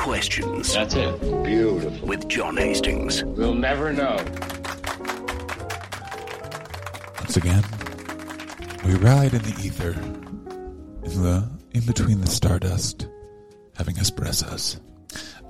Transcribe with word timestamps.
questions 0.00 0.72
That's 0.72 0.94
it. 0.94 1.20
Beautiful. 1.44 2.08
with 2.08 2.26
John 2.26 2.56
Hastings. 2.56 3.22
We'll 3.22 3.54
never 3.54 3.92
know. 3.92 4.16
Once 7.18 7.36
again, 7.36 7.62
we 8.86 8.94
ride 8.94 9.34
in 9.34 9.42
the 9.42 9.54
ether, 9.62 9.92
in 11.04 11.22
the 11.22 11.50
in 11.72 11.84
between 11.84 12.22
the 12.22 12.26
stardust, 12.26 13.08
having 13.76 13.96
espressos. 13.96 14.80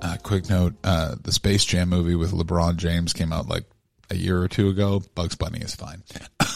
Uh, 0.01 0.17
quick 0.21 0.49
note: 0.49 0.75
uh, 0.83 1.15
the 1.23 1.31
Space 1.31 1.63
Jam 1.63 1.87
movie 1.87 2.15
with 2.15 2.33
LeBron 2.33 2.75
James 2.75 3.13
came 3.13 3.31
out 3.31 3.47
like 3.47 3.63
a 4.09 4.15
year 4.15 4.41
or 4.41 4.49
two 4.49 4.67
ago. 4.67 5.01
Bugs 5.15 5.35
Bunny 5.35 5.59
is 5.59 5.75
fine. 5.75 6.03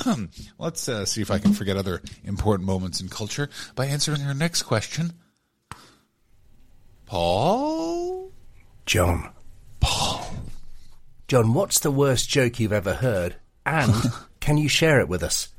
Let's 0.59 0.89
uh, 0.89 1.05
see 1.05 1.21
if 1.21 1.31
I 1.31 1.39
can 1.39 1.53
forget 1.53 1.77
other 1.77 2.01
important 2.25 2.67
moments 2.67 2.99
in 2.99 3.07
culture 3.07 3.49
by 3.73 3.85
answering 3.85 4.21
our 4.23 4.33
next 4.33 4.63
question. 4.63 5.13
Paul, 7.05 7.84
John. 8.85 9.31
Paul. 9.79 10.25
John, 11.27 11.53
what's 11.53 11.79
the 11.79 11.91
worst 11.91 12.29
joke 12.29 12.59
you've 12.59 12.73
ever 12.73 12.93
heard? 12.93 13.35
And 13.65 13.93
can 14.39 14.57
you 14.57 14.69
share 14.69 14.99
it 14.99 15.09
with 15.09 15.23
us? 15.23 15.49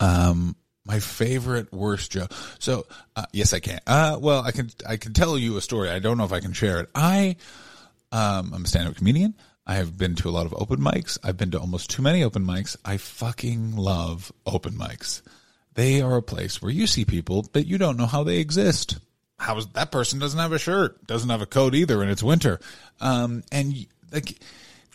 um, 0.00 0.56
my 0.84 0.98
favorite 0.98 1.72
worst 1.72 2.10
joke. 2.10 2.32
So 2.58 2.86
uh, 3.14 3.26
yes, 3.32 3.52
I 3.52 3.60
can. 3.60 3.80
Uh, 3.86 4.18
well, 4.20 4.42
I 4.42 4.50
can. 4.50 4.70
I 4.86 4.96
can 4.96 5.12
tell 5.12 5.38
you 5.38 5.56
a 5.56 5.60
story. 5.60 5.90
I 5.90 6.00
don't 6.00 6.18
know 6.18 6.24
if 6.24 6.32
I 6.32 6.40
can 6.40 6.52
share 6.52 6.80
it. 6.80 6.90
I, 6.94 7.36
um, 8.10 8.52
I'm 8.52 8.64
a 8.64 8.66
stand-up 8.66 8.96
comedian. 8.96 9.34
I 9.64 9.74
have 9.74 9.96
been 9.96 10.16
to 10.16 10.28
a 10.28 10.32
lot 10.32 10.46
of 10.46 10.54
open 10.54 10.80
mics. 10.80 11.18
I've 11.22 11.36
been 11.36 11.52
to 11.52 11.60
almost 11.60 11.90
too 11.90 12.02
many 12.02 12.24
open 12.24 12.44
mics. 12.44 12.76
I 12.84 12.96
fucking 12.96 13.76
love 13.76 14.32
open 14.44 14.72
mics. 14.72 15.22
They 15.74 16.02
are 16.02 16.16
a 16.16 16.22
place 16.22 16.60
where 16.60 16.72
you 16.72 16.88
see 16.88 17.04
people, 17.04 17.46
but 17.52 17.66
you 17.66 17.78
don't 17.78 17.96
know 17.96 18.06
how 18.06 18.24
they 18.24 18.38
exist. 18.38 18.98
How 19.42 19.58
is 19.58 19.66
that 19.68 19.90
person 19.90 20.20
doesn't 20.20 20.38
have 20.38 20.52
a 20.52 20.58
shirt, 20.58 21.04
doesn't 21.06 21.28
have 21.28 21.42
a 21.42 21.46
coat 21.46 21.74
either, 21.74 22.00
and 22.00 22.10
it's 22.10 22.22
winter. 22.22 22.60
Um, 23.00 23.42
and 23.50 23.74
like 24.12 24.38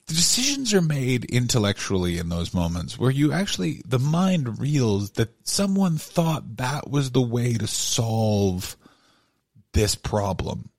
the 0.07 0.13
decisions 0.13 0.73
are 0.73 0.81
made 0.81 1.25
intellectually 1.25 2.17
in 2.17 2.29
those 2.29 2.53
moments 2.53 2.97
where 2.97 3.11
you 3.11 3.33
actually 3.33 3.81
the 3.85 3.99
mind 3.99 4.59
reels 4.59 5.11
that 5.11 5.29
someone 5.45 5.97
thought 5.97 6.57
that 6.57 6.89
was 6.89 7.11
the 7.11 7.21
way 7.21 7.55
to 7.55 7.67
solve 7.67 8.77
this 9.73 9.95
problem. 9.95 10.69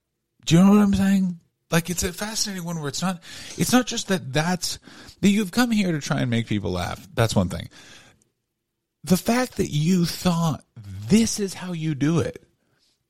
Do 0.46 0.56
you 0.56 0.64
know 0.64 0.70
what 0.70 0.80
I'm 0.80 0.94
saying? 0.94 1.38
Like 1.70 1.90
it's 1.90 2.02
a 2.02 2.12
fascinating 2.14 2.64
one 2.64 2.78
where 2.78 2.88
it's 2.88 3.02
not 3.02 3.22
it's 3.58 3.72
not 3.72 3.86
just 3.86 4.08
that 4.08 4.32
that's 4.32 4.78
that 5.20 5.28
you've 5.28 5.50
come 5.50 5.70
here 5.70 5.92
to 5.92 6.00
try 6.00 6.20
and 6.20 6.30
make 6.30 6.46
people 6.46 6.70
laugh. 6.72 7.06
That's 7.12 7.36
one 7.36 7.50
thing. 7.50 7.68
The 9.04 9.18
fact 9.18 9.58
that 9.58 9.70
you 9.70 10.06
thought 10.06 10.64
this 11.08 11.38
is 11.38 11.52
how 11.52 11.72
you 11.72 11.94
do 11.94 12.20
it. 12.20 12.42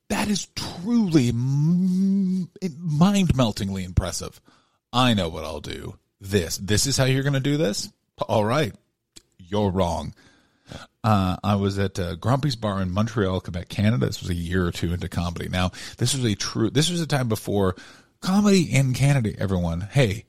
That 0.09 0.27
is 0.27 0.47
truly 0.55 1.31
mind 1.31 2.49
meltingly 3.35 3.83
impressive. 3.83 4.41
I 4.91 5.13
know 5.13 5.29
what 5.29 5.45
I'll 5.45 5.61
do. 5.61 5.97
This. 6.19 6.57
This 6.57 6.87
is 6.87 6.97
how 6.97 7.05
you're 7.05 7.23
going 7.23 7.33
to 7.33 7.39
do 7.39 7.57
this? 7.57 7.89
All 8.27 8.43
right. 8.43 8.73
You're 9.37 9.71
wrong. 9.71 10.13
Uh, 11.03 11.37
I 11.43 11.55
was 11.55 11.79
at 11.79 11.97
uh, 11.97 12.15
Grumpy's 12.15 12.55
Bar 12.55 12.81
in 12.81 12.91
Montreal, 12.91 13.39
Quebec, 13.41 13.69
Canada. 13.69 14.07
This 14.07 14.21
was 14.21 14.29
a 14.29 14.35
year 14.35 14.65
or 14.65 14.71
two 14.71 14.93
into 14.93 15.07
comedy. 15.07 15.47
Now, 15.47 15.71
this 15.97 16.13
was 16.13 16.25
a 16.25 16.35
true, 16.35 16.69
this 16.69 16.89
was 16.89 16.99
a 17.01 17.07
time 17.07 17.29
before 17.29 17.75
comedy 18.19 18.63
in 18.63 18.93
Canada, 18.93 19.33
everyone. 19.39 19.81
Hey, 19.81 20.25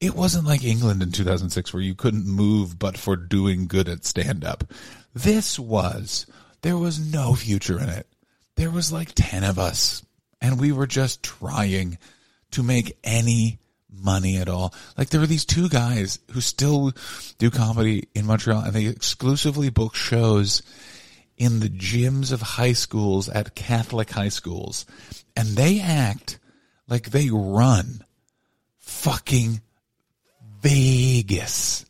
it 0.00 0.14
wasn't 0.14 0.46
like 0.46 0.64
England 0.64 1.02
in 1.02 1.12
2006 1.12 1.72
where 1.72 1.82
you 1.82 1.94
couldn't 1.94 2.26
move 2.26 2.78
but 2.78 2.96
for 2.96 3.16
doing 3.16 3.66
good 3.66 3.88
at 3.88 4.04
stand 4.04 4.44
up. 4.44 4.64
This 5.12 5.58
was, 5.58 6.26
there 6.62 6.78
was 6.78 6.98
no 6.98 7.34
future 7.34 7.78
in 7.78 7.88
it. 7.88 8.06
There 8.56 8.70
was 8.70 8.92
like 8.92 9.12
10 9.14 9.44
of 9.44 9.58
us 9.58 10.04
and 10.40 10.60
we 10.60 10.72
were 10.72 10.86
just 10.86 11.22
trying 11.22 11.98
to 12.52 12.62
make 12.62 12.96
any 13.02 13.58
money 13.90 14.36
at 14.36 14.48
all. 14.48 14.74
Like 14.96 15.08
there 15.08 15.20
were 15.20 15.26
these 15.26 15.44
two 15.44 15.68
guys 15.68 16.18
who 16.32 16.40
still 16.40 16.92
do 17.38 17.50
comedy 17.50 18.08
in 18.14 18.26
Montreal 18.26 18.62
and 18.62 18.72
they 18.72 18.86
exclusively 18.86 19.70
book 19.70 19.94
shows 19.94 20.62
in 21.36 21.60
the 21.60 21.68
gyms 21.68 22.32
of 22.32 22.40
high 22.40 22.74
schools 22.74 23.28
at 23.28 23.54
Catholic 23.54 24.10
high 24.10 24.28
schools. 24.28 24.86
And 25.34 25.48
they 25.48 25.80
act 25.80 26.38
like 26.88 27.10
they 27.10 27.30
run 27.30 28.04
fucking 28.78 29.60
Vegas. 30.60 31.84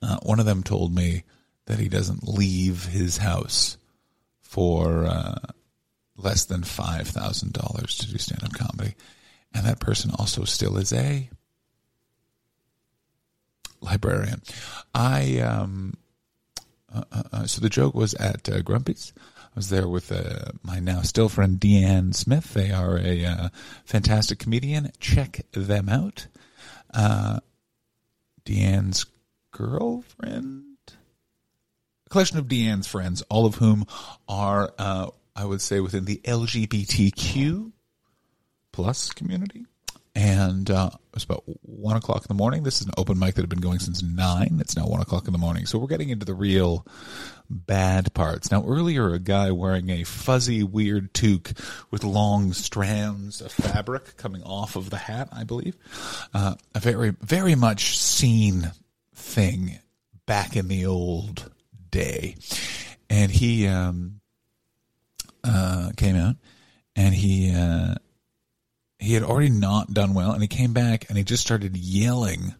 Uh, 0.00 0.18
one 0.22 0.40
of 0.40 0.46
them 0.46 0.62
told 0.62 0.94
me 0.94 1.24
that 1.66 1.78
he 1.78 1.88
doesn't 1.88 2.28
leave 2.28 2.84
his 2.86 3.18
house 3.18 3.76
for 4.52 5.06
uh, 5.06 5.38
less 6.14 6.44
than 6.44 6.62
five 6.62 7.08
thousand 7.08 7.54
dollars 7.54 7.96
to 7.96 8.10
do 8.10 8.18
stand 8.18 8.44
up 8.44 8.52
comedy, 8.52 8.94
and 9.54 9.64
that 9.64 9.80
person 9.80 10.10
also 10.18 10.44
still 10.44 10.76
is 10.76 10.92
a 10.92 11.30
librarian. 13.80 14.42
I 14.94 15.38
um, 15.38 15.94
uh, 16.94 17.04
uh, 17.10 17.22
uh, 17.32 17.46
so 17.46 17.62
the 17.62 17.70
joke 17.70 17.94
was 17.94 18.12
at 18.12 18.46
uh, 18.46 18.60
Grumpy's. 18.60 19.14
I 19.18 19.56
was 19.56 19.70
there 19.70 19.88
with 19.88 20.12
uh, 20.12 20.52
my 20.62 20.80
now 20.80 21.00
still 21.00 21.30
friend 21.30 21.58
Deanne 21.58 22.14
Smith. 22.14 22.52
They 22.52 22.70
are 22.72 22.98
a 22.98 23.50
fantastic 23.86 24.38
comedian. 24.38 24.92
Check 25.00 25.46
them 25.52 25.88
out. 25.88 26.26
Deanne's 28.44 29.06
girlfriend, 29.50 30.71
collection 32.12 32.38
of 32.38 32.46
Deanne's 32.46 32.86
friends, 32.86 33.22
all 33.30 33.46
of 33.46 33.56
whom 33.56 33.86
are, 34.28 34.72
uh, 34.78 35.08
I 35.34 35.44
would 35.46 35.62
say, 35.62 35.80
within 35.80 36.04
the 36.04 36.20
LGBTQ 36.24 37.72
plus 38.70 39.10
community. 39.10 39.64
And 40.14 40.70
uh, 40.70 40.90
about 41.24 41.44
one 41.62 41.96
o'clock 41.96 42.18
in 42.18 42.28
the 42.28 42.34
morning. 42.34 42.64
This 42.64 42.82
is 42.82 42.86
an 42.86 42.92
open 42.98 43.18
mic 43.18 43.34
that 43.34 43.40
had 43.40 43.48
been 43.48 43.60
going 43.60 43.78
since 43.78 44.02
nine. 44.02 44.58
It's 44.60 44.76
now 44.76 44.86
one 44.86 45.00
o'clock 45.00 45.26
in 45.26 45.32
the 45.32 45.38
morning. 45.38 45.64
So 45.64 45.78
we're 45.78 45.86
getting 45.86 46.10
into 46.10 46.26
the 46.26 46.34
real 46.34 46.86
bad 47.48 48.12
parts. 48.12 48.50
Now, 48.50 48.62
earlier, 48.66 49.14
a 49.14 49.18
guy 49.18 49.50
wearing 49.50 49.88
a 49.88 50.04
fuzzy, 50.04 50.62
weird 50.62 51.14
toque 51.14 51.52
with 51.90 52.04
long 52.04 52.52
strands 52.52 53.40
of 53.40 53.52
fabric 53.52 54.18
coming 54.18 54.42
off 54.42 54.76
of 54.76 54.90
the 54.90 54.98
hat, 54.98 55.30
I 55.32 55.44
believe, 55.44 55.78
uh, 56.34 56.56
a 56.74 56.80
very, 56.80 57.14
very 57.22 57.54
much 57.54 57.98
seen 57.98 58.72
thing 59.14 59.78
back 60.26 60.56
in 60.56 60.68
the 60.68 60.84
old 60.84 61.50
day. 61.92 62.34
And 63.08 63.30
he 63.30 63.68
um, 63.68 64.20
uh, 65.44 65.90
came 65.96 66.16
out 66.16 66.34
and 66.96 67.14
he. 67.14 67.54
Uh, 67.54 67.94
he 68.98 69.14
had 69.14 69.24
already 69.24 69.50
not 69.50 69.92
done 69.92 70.14
well. 70.14 70.30
And 70.30 70.42
he 70.42 70.48
came 70.48 70.72
back 70.72 71.08
and 71.08 71.18
he 71.18 71.24
just 71.24 71.42
started 71.42 71.76
yelling 71.76 72.54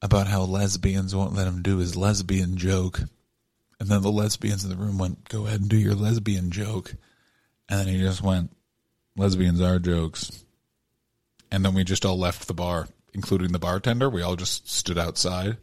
about 0.00 0.26
how 0.26 0.42
lesbians 0.42 1.14
won't 1.14 1.34
let 1.34 1.46
him 1.46 1.60
do 1.60 1.76
his 1.76 1.94
lesbian 1.94 2.56
joke. 2.56 3.00
And 3.78 3.88
then 3.88 4.00
the 4.00 4.10
lesbians 4.10 4.64
in 4.64 4.70
the 4.70 4.76
room 4.76 4.96
went 4.96 5.28
go 5.28 5.46
ahead 5.46 5.60
and 5.60 5.68
do 5.68 5.76
your 5.76 5.94
lesbian 5.94 6.50
joke. 6.50 6.94
And 7.68 7.80
then 7.80 7.88
he 7.88 8.00
just 8.00 8.22
went 8.22 8.50
lesbians 9.14 9.60
are 9.60 9.78
jokes. 9.78 10.42
And 11.50 11.62
then 11.62 11.74
we 11.74 11.84
just 11.84 12.06
all 12.06 12.18
left 12.18 12.48
the 12.48 12.54
bar 12.54 12.88
including 13.12 13.52
the 13.52 13.58
bartender. 13.58 14.08
We 14.08 14.22
all 14.22 14.36
just 14.36 14.70
stood 14.70 14.98
outside. 14.98 15.56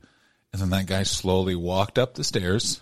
And 0.51 0.61
then 0.61 0.69
that 0.69 0.87
guy 0.87 1.03
slowly 1.03 1.55
walked 1.55 1.97
up 1.97 2.13
the 2.13 2.23
stairs 2.23 2.81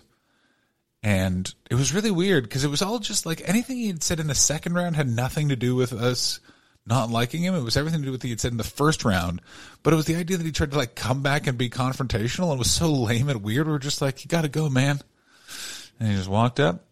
and 1.04 1.54
it 1.70 1.74
was 1.74 1.92
really 1.92 2.10
weird 2.10 2.44
because 2.44 2.64
it 2.64 2.70
was 2.70 2.80
all 2.80 2.98
just 2.98 3.26
like 3.26 3.46
anything 3.46 3.76
he 3.76 3.88
had 3.88 4.02
said 4.02 4.20
in 4.20 4.26
the 4.26 4.34
second 4.34 4.72
round 4.72 4.96
had 4.96 5.06
nothing 5.06 5.50
to 5.50 5.56
do 5.56 5.76
with 5.76 5.92
us 5.92 6.40
not 6.86 7.10
liking 7.10 7.42
him. 7.42 7.54
It 7.54 7.62
was 7.62 7.76
everything 7.76 8.00
to 8.00 8.06
do 8.06 8.12
with 8.12 8.20
what 8.20 8.24
he 8.24 8.30
had 8.30 8.40
said 8.40 8.52
in 8.52 8.58
the 8.58 8.64
first 8.64 9.04
round. 9.04 9.42
But 9.82 9.92
it 9.92 9.96
was 9.96 10.06
the 10.06 10.16
idea 10.16 10.38
that 10.38 10.46
he 10.46 10.52
tried 10.52 10.70
to 10.70 10.78
like 10.78 10.94
come 10.94 11.22
back 11.22 11.46
and 11.46 11.58
be 11.58 11.68
confrontational 11.68 12.50
and 12.50 12.58
was 12.58 12.70
so 12.70 12.90
lame 12.90 13.28
and 13.28 13.42
weird. 13.42 13.66
We 13.66 13.74
are 13.74 13.78
just 13.78 14.00
like, 14.00 14.24
you 14.24 14.28
gotta 14.28 14.48
go, 14.48 14.70
man. 14.70 14.98
And 16.00 16.08
he 16.08 16.16
just 16.16 16.28
walked 16.28 16.58
up 16.58 16.86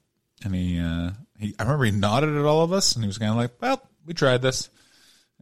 and 0.44 0.54
he, 0.54 0.78
uh, 0.78 1.12
he, 1.38 1.54
I 1.58 1.62
remember 1.62 1.86
he 1.86 1.90
nodded 1.90 2.36
at 2.36 2.44
all 2.44 2.62
of 2.64 2.72
us 2.72 2.94
and 2.94 3.02
he 3.02 3.08
was 3.08 3.16
kind 3.16 3.30
of 3.30 3.38
like, 3.38 3.52
well, 3.62 3.82
we 4.04 4.12
tried 4.12 4.42
this. 4.42 4.69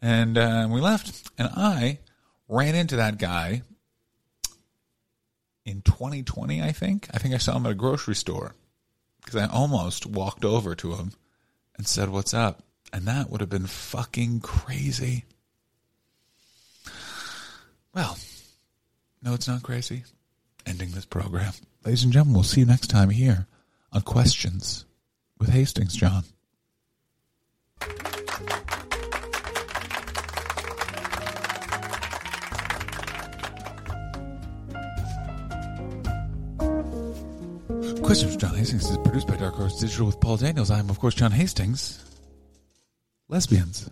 And, 0.01 0.39
uh, 0.39 0.69
we 0.71 0.81
left 0.81 1.29
and 1.39 1.51
I 1.57 1.99
ran 2.49 2.77
into 2.77 2.97
that 2.97 3.19
guy 3.19 3.63
in 5.71 5.83
2020, 5.83 6.63
I 6.63 6.73
think. 6.73 7.09
I 7.15 7.19
think 7.19 7.35
I 7.35 7.39
saw 7.39 7.57
him 7.57 7.67
at 7.67 7.73
a 7.73 7.75
grocery 7.75 8.15
store 8.15 8.55
because 9.25 9.41
I 9.41 9.47
almost 9.47 10.07
walked 10.07 10.45
over 10.45 10.75
to 10.75 10.95
him 10.95 11.13
and 11.77 11.87
said, 11.87 12.09
what's 12.09 12.35
up? 12.35 12.63
And 12.93 13.07
that 13.07 13.31
would 13.31 13.41
have 13.41 13.51
been 13.51 13.67
fucking 13.67 14.41
crazy. 14.41 15.25
Well, 17.95 18.19
no, 19.23 19.35
it's 19.35 19.49
not 19.49 19.63
crazy. 19.63 20.05
Ending 20.67 20.91
this 20.91 21.07
program. 21.07 21.53
Ladies 21.85 22.05
and 22.05 22.13
gentlemen, 22.13 22.35
we'll 22.35 22.43
see 22.43 22.61
you 22.61 22.67
next 22.67 22.89
time 22.89 23.11
here 23.11 23.47
on 23.93 24.03
Questions 24.03 24.85
with 25.39 25.51
Hastings 25.51 25.95
John. 25.95 26.25
Questions 38.11 38.33
with 38.33 38.41
John 38.41 38.57
Hastings 38.57 38.91
is 38.91 38.99
produced 38.99 39.29
by 39.29 39.37
Dark 39.37 39.55
Horse 39.55 39.79
Digital 39.79 40.05
with 40.05 40.19
Paul 40.19 40.37
Daniels. 40.37 40.73
I 40.73 40.81
am, 40.81 40.91
of 40.91 40.99
course, 40.99 41.15
John 41.15 41.31
Hastings. 41.31 42.05
Lesbians. 43.29 43.89